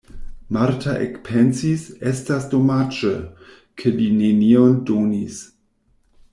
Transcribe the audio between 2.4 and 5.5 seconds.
domaĝe, ke li nenion donis!